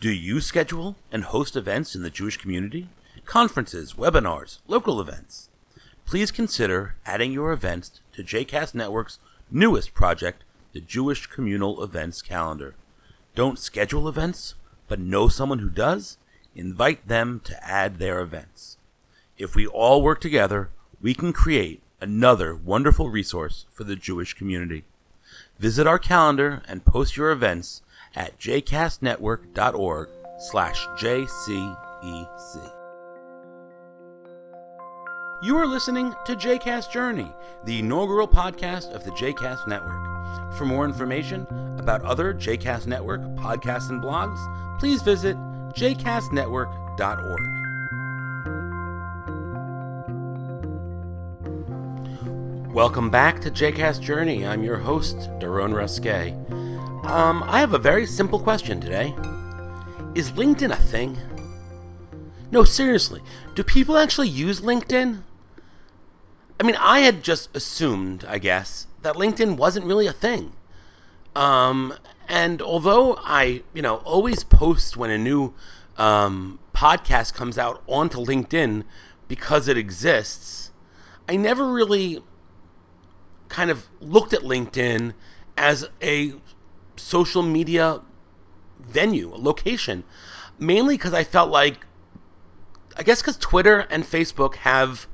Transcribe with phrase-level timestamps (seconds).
[0.00, 2.88] Do you schedule and host events in the Jewish community?
[3.26, 5.50] Conferences, webinars, local events?
[6.06, 9.18] Please consider adding your events to JCast Network's
[9.50, 10.42] newest project,
[10.72, 12.76] the Jewish Communal Events Calendar.
[13.34, 14.54] Don't schedule events,
[14.88, 16.16] but know someone who does?
[16.56, 18.78] Invite them to add their events.
[19.36, 20.70] If we all work together,
[21.02, 24.84] we can create another wonderful resource for the Jewish community.
[25.58, 27.82] Visit our calendar and post your events
[28.14, 30.08] at jcastnetwork.org
[30.38, 32.72] slash jcec.
[35.42, 37.32] You are listening to JCast Journey,
[37.64, 40.54] the inaugural podcast of the JCast Network.
[40.58, 41.46] For more information
[41.78, 44.38] about other JCast Network podcasts and blogs,
[44.78, 45.38] please visit
[45.72, 47.60] jcastnetwork.org.
[52.74, 54.46] Welcome back to JCast Journey.
[54.46, 56.59] I'm your host, Daron Ruskay.
[57.10, 59.12] Um, I have a very simple question today.
[60.14, 61.18] Is LinkedIn a thing?
[62.52, 63.20] No, seriously,
[63.56, 65.24] do people actually use LinkedIn?
[66.60, 70.52] I mean, I had just assumed, I guess, that LinkedIn wasn't really a thing.
[71.34, 71.94] Um,
[72.28, 75.52] and although I, you know, always post when a new
[75.96, 78.84] um, podcast comes out onto LinkedIn
[79.26, 80.70] because it exists,
[81.28, 82.22] I never really
[83.48, 85.14] kind of looked at LinkedIn
[85.56, 86.34] as a
[87.00, 88.00] social media
[88.78, 90.04] venue, location,
[90.58, 91.86] mainly because I felt like,
[92.96, 95.06] I guess because Twitter and Facebook have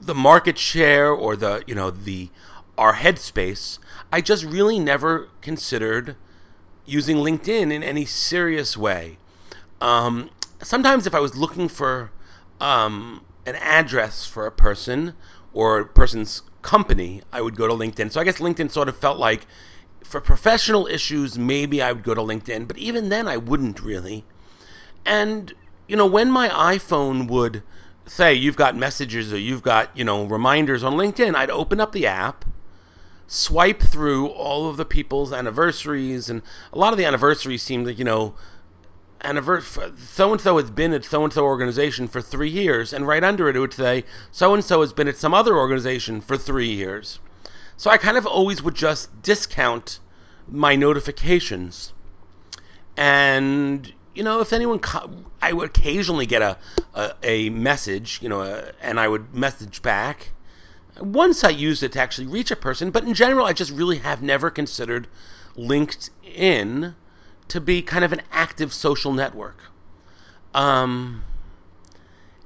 [0.00, 2.30] the market share or the, you know, the,
[2.76, 3.78] our headspace,
[4.12, 6.16] I just really never considered
[6.84, 9.18] using LinkedIn in any serious way.
[9.80, 10.30] Um,
[10.62, 12.10] sometimes if I was looking for
[12.60, 15.14] um, an address for a person
[15.52, 18.12] or a person's company, I would go to LinkedIn.
[18.12, 19.46] So I guess LinkedIn sort of felt like
[20.04, 24.24] for professional issues, maybe I would go to LinkedIn, but even then I wouldn't really.
[25.04, 25.52] And,
[25.88, 27.62] you know, when my iPhone would
[28.06, 31.92] say you've got messages or you've got, you know, reminders on LinkedIn, I'd open up
[31.92, 32.44] the app,
[33.26, 36.42] swipe through all of the people's anniversaries, and
[36.72, 38.34] a lot of the anniversaries seemed like, you know,
[39.22, 43.22] so and so has been at so and so organization for three years, and right
[43.22, 46.36] under it, it would say so and so has been at some other organization for
[46.36, 47.20] three years.
[47.82, 49.98] So I kind of always would just discount
[50.46, 51.92] my notifications.
[52.96, 56.58] And, you know, if anyone, co- I would occasionally get a,
[56.94, 60.30] a, a message, you know, a, and I would message back.
[61.00, 63.98] Once I used it to actually reach a person, but in general, I just really
[63.98, 65.08] have never considered
[65.56, 66.94] LinkedIn
[67.48, 69.58] to be kind of an active social network.
[70.54, 71.24] Um,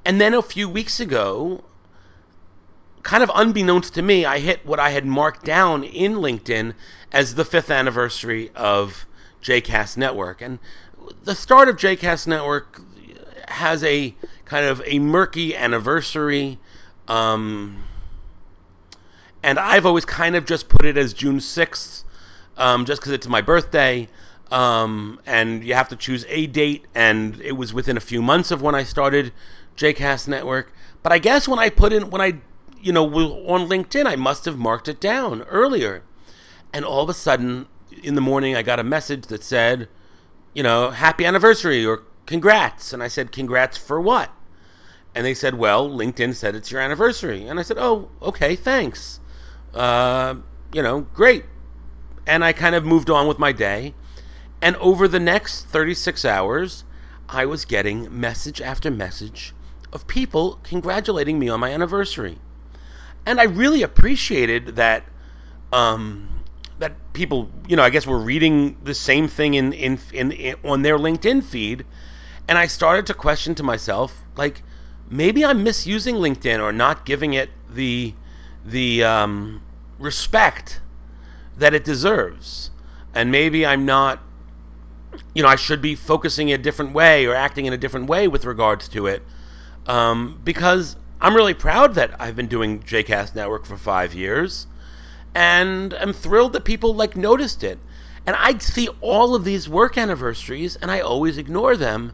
[0.03, 1.63] and then a few weeks ago,
[3.07, 6.75] kind of unbeknownst to me, I hit what I had marked down in LinkedIn
[7.13, 9.07] as the fifth anniversary of
[9.41, 10.43] JCast Network.
[10.43, 10.59] And
[11.23, 12.83] the start of JCast Network
[13.47, 16.59] has a kind of a murky anniversary.
[17.07, 17.85] Um,
[19.41, 22.03] and I've always kind of just put it as June 6th,
[22.57, 24.09] um, just because it's my birthday.
[24.51, 28.51] Um, and you have to choose a date, and it was within a few months
[28.51, 29.33] of when I started
[29.77, 30.73] JCast Network.
[31.05, 32.41] But I guess when I put in, when I,
[32.87, 36.05] you know, on LinkedIn, I must have marked it down earlier.
[36.73, 37.67] And all of a sudden,
[38.01, 39.89] in the morning, I got a message that said,
[40.55, 42.93] you know, happy anniversary or congrats.
[42.93, 44.31] And I said, congrats for what?
[45.17, 47.49] And they said, well, LinkedIn said it's your anniversary.
[47.49, 49.19] And I said, oh, okay, thanks.
[49.75, 50.37] Uh,
[50.73, 51.45] you know, great.
[52.25, 53.95] And I kind of moved on with my day.
[54.63, 56.85] And over the next 36 hours,
[57.29, 59.55] I was getting message after message
[59.93, 62.39] of people congratulating me on my anniversary.
[63.27, 65.05] And I really appreciated that
[65.73, 66.45] um,
[66.79, 70.57] that people, you know, I guess were reading the same thing in, in, in, in
[70.65, 71.85] on their LinkedIn feed.
[72.49, 74.63] And I started to question to myself, like,
[75.11, 78.15] maybe I'm misusing LinkedIn or not giving it the
[78.65, 79.63] the um,
[79.99, 80.81] respect
[81.59, 82.71] that it deserves.
[83.15, 84.21] And maybe I'm not
[85.35, 88.29] you know, I should be focusing a different way or acting in a different way
[88.29, 89.23] with regards to it.
[89.87, 94.67] Um, because I'm really proud that I've been doing JCast Network for five years,
[95.35, 97.79] and I'm thrilled that people like noticed it.
[98.27, 102.13] And I see all of these work anniversaries, and I always ignore them.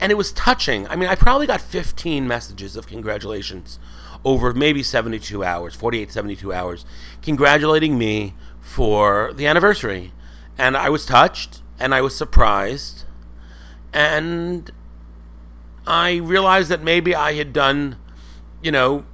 [0.00, 0.86] And it was touching.
[0.88, 3.78] I mean, I probably got 15 messages of congratulations
[4.24, 6.84] over maybe 72 hours, 48, 72 hours,
[7.22, 10.12] congratulating me for the anniversary.
[10.56, 13.04] And I was touched and I was surprised.
[13.92, 14.70] And
[15.86, 17.96] I realized that maybe I had done,
[18.62, 19.04] you know,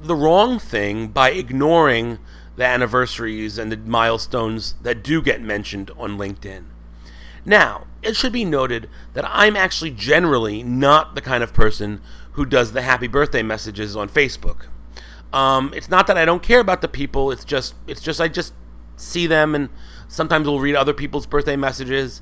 [0.00, 2.18] the wrong thing by ignoring
[2.56, 6.64] the anniversaries and the milestones that do get mentioned on LinkedIn.
[7.44, 12.00] Now, it should be noted that I'm actually generally not the kind of person
[12.32, 14.66] who does the happy birthday messages on Facebook.
[15.32, 17.30] Um, it's not that I don't care about the people.
[17.30, 18.52] It's just it's just I just
[18.96, 19.68] see them and
[20.08, 22.20] sometimes we'll read other people's birthday messages,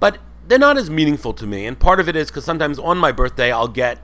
[0.00, 1.66] but they're not as meaningful to me.
[1.66, 3.98] And part of it is because sometimes on my birthday I'll get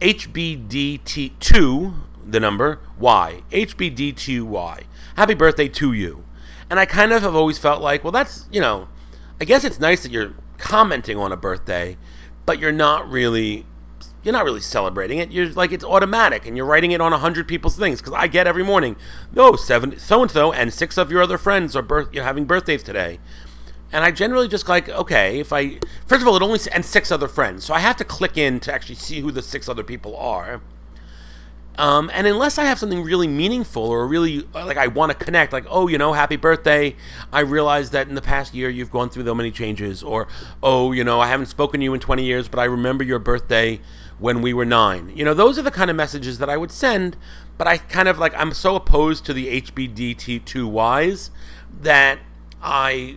[0.00, 1.94] HBDT2,
[2.24, 4.84] the number Y, HBD2Y.
[5.16, 6.24] Happy birthday to you.
[6.68, 8.88] And I kind of have always felt like, well, that's you know,
[9.40, 11.96] I guess it's nice that you're commenting on a birthday,
[12.44, 13.66] but you're not really
[14.22, 15.30] you're not really celebrating it.
[15.30, 18.00] You're like it's automatic, and you're writing it on a hundred people's things.
[18.00, 18.96] Because I get every morning,
[19.32, 22.44] no seven so and so and six of your other friends are birth you're having
[22.44, 23.20] birthdays today,
[23.92, 27.10] and I generally just like okay if I first of all it only and six
[27.10, 29.84] other friends, so I have to click in to actually see who the six other
[29.84, 30.60] people are.
[31.78, 35.52] Um, and unless I have something really meaningful or really like I want to connect,
[35.52, 36.96] like, oh, you know, happy birthday.
[37.32, 40.02] I realize that in the past year you've gone through so many changes.
[40.02, 40.26] Or,
[40.62, 43.18] oh, you know, I haven't spoken to you in 20 years, but I remember your
[43.18, 43.80] birthday
[44.18, 45.12] when we were nine.
[45.14, 47.16] You know, those are the kind of messages that I would send,
[47.58, 51.30] but I kind of like, I'm so opposed to the HBDT2Ys
[51.82, 52.18] that
[52.62, 53.16] I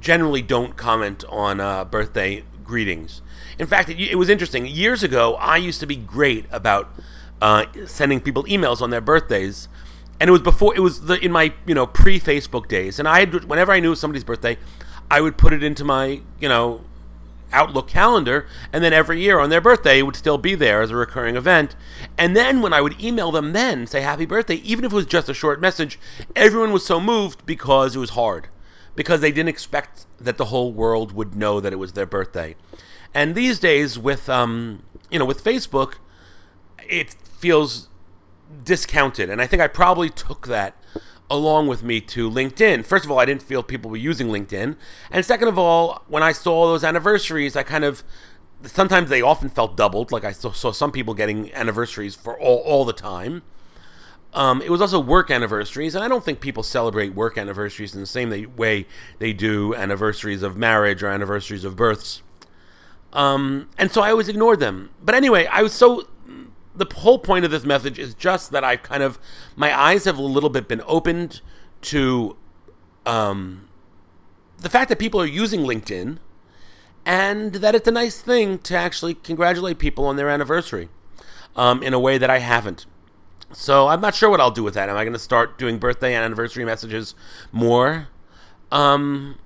[0.00, 3.22] generally don't comment on uh, birthday greetings.
[3.58, 4.66] In fact, it, it was interesting.
[4.66, 6.88] Years ago, I used to be great about
[7.42, 9.68] uh, sending people emails on their birthdays,
[10.18, 13.08] and it was before it was the in my you know pre Facebook days, and
[13.08, 14.58] I had whenever I knew somebody's birthday,
[15.10, 16.84] I would put it into my you know
[17.52, 20.90] Outlook calendar, and then every year on their birthday it would still be there as
[20.90, 21.74] a recurring event.
[22.16, 25.06] And then when I would email them, then say happy birthday, even if it was
[25.06, 25.98] just a short message,
[26.36, 28.48] everyone was so moved because it was hard,
[29.00, 32.54] because they didn't expect that the whole world would know that it was their birthday.
[33.14, 35.94] And these days, with um, you know, with Facebook,
[36.86, 37.88] it feels
[38.62, 39.30] discounted.
[39.30, 40.76] And I think I probably took that
[41.30, 42.84] along with me to LinkedIn.
[42.84, 44.76] First of all, I didn't feel people were using LinkedIn.
[45.10, 48.04] And second of all, when I saw those anniversaries, I kind of
[48.64, 50.12] sometimes they often felt doubled.
[50.12, 53.44] Like I saw, saw some people getting anniversaries for all, all the time.
[54.32, 58.00] Um, it was also work anniversaries, and I don't think people celebrate work anniversaries in
[58.00, 58.86] the same way
[59.18, 62.22] they do anniversaries of marriage or anniversaries of births.
[63.12, 64.90] Um, and so I always ignored them.
[65.02, 66.06] But anyway, I was so
[66.74, 69.18] the whole point of this message is just that I've kind of
[69.56, 71.40] my eyes have a little bit been opened
[71.82, 72.36] to
[73.06, 73.68] um,
[74.58, 76.18] the fact that people are using LinkedIn
[77.04, 80.88] and that it's a nice thing to actually congratulate people on their anniversary
[81.56, 82.86] um, in a way that I haven't.
[83.52, 84.88] So I'm not sure what I'll do with that.
[84.88, 87.14] Am I going to start doing birthday and anniversary messages
[87.50, 88.08] more?
[88.70, 89.38] Um,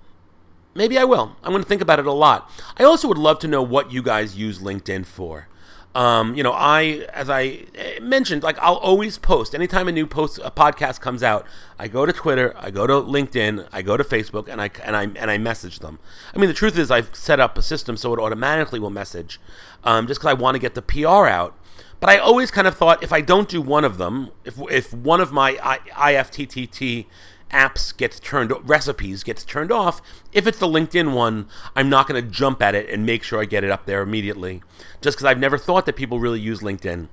[0.75, 1.37] maybe I will.
[1.43, 2.51] I'm going to think about it a lot.
[2.77, 5.49] I also would love to know what you guys use LinkedIn for.
[5.95, 7.67] Um, you know, I, as I
[8.03, 11.47] mentioned, like I'll always post anytime a new post, a podcast comes out.
[11.79, 14.97] I go to Twitter, I go to LinkedIn, I go to Facebook, and I and
[14.97, 16.01] I and I message them.
[16.35, 19.41] I mean, the truth is, I've set up a system so it automatically will message,
[19.85, 21.57] um, just because I want to get the PR out.
[22.05, 24.93] But I always kind of thought if I don't do one of them, if if
[24.93, 27.07] one of my IFTTT
[27.51, 31.47] apps gets turned recipes gets turned off if it's the linkedin one
[31.77, 34.03] i'm not going to jump at it and make sure i get it up there
[34.03, 34.63] immediately.
[35.01, 37.09] Just because i've never thought that people really use linkedin.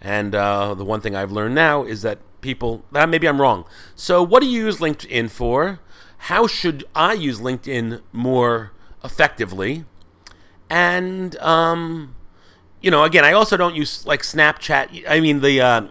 [0.00, 3.64] And uh, the one thing i've learned now is that people that maybe i'm wrong.
[3.96, 5.80] So what do you use linkedin for?
[6.28, 8.70] How should i use linkedin more
[9.02, 9.84] effectively?
[10.70, 12.14] And um,
[12.80, 15.82] you know again i also don't use like snapchat i mean the uh,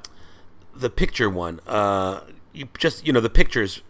[0.76, 2.22] the picture one uh,
[2.54, 3.82] you just you know the pictures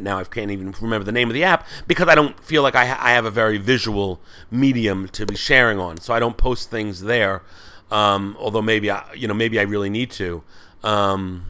[0.00, 2.74] now I can't even remember the name of the app because I don't feel like
[2.74, 4.20] I, ha- I have a very visual
[4.50, 7.42] medium to be sharing on, so I don't post things there.
[7.90, 10.42] Um, although maybe I, you know, maybe I really need to.
[10.82, 11.46] Um,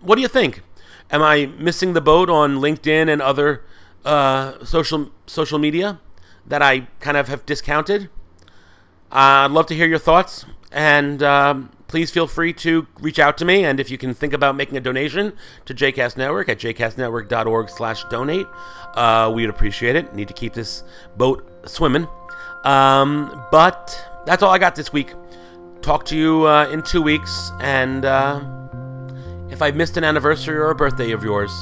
[0.00, 0.62] what do you think?
[1.10, 3.62] Am I missing the boat on LinkedIn and other
[4.04, 6.00] uh, social social media
[6.46, 8.08] that I kind of have discounted?
[9.10, 13.44] I'd love to hear your thoughts, and um, please feel free to reach out to
[13.44, 13.64] me.
[13.64, 15.32] And if you can think about making a donation
[15.64, 18.46] to JCast Network at jcastnetwork.org slash donate,
[18.94, 20.14] uh, we'd appreciate it.
[20.14, 20.82] Need to keep this
[21.16, 22.08] boat swimming.
[22.64, 25.14] Um, but that's all I got this week.
[25.82, 27.52] Talk to you uh, in two weeks.
[27.60, 28.40] And uh,
[29.50, 31.52] if I've missed an anniversary or a birthday of yours,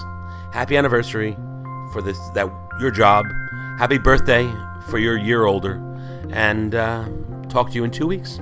[0.53, 1.37] happy anniversary
[1.93, 3.27] for this that your job.
[3.79, 4.51] Happy birthday
[4.89, 5.75] for your year older.
[6.31, 7.05] And uh,
[7.55, 8.41] talk to you in two weeks.